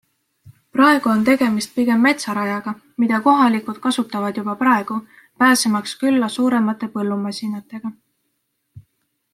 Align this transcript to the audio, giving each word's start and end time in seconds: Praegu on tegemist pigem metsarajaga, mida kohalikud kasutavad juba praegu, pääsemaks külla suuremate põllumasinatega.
Praegu 0.75 1.09
on 1.09 1.19
tegemist 1.25 1.75
pigem 1.75 1.99
metsarajaga, 2.05 2.73
mida 3.03 3.19
kohalikud 3.27 3.77
kasutavad 3.83 4.41
juba 4.41 4.55
praegu, 4.63 4.99
pääsemaks 5.45 5.95
külla 6.05 6.33
suuremate 6.39 6.93
põllumasinatega. 6.97 7.95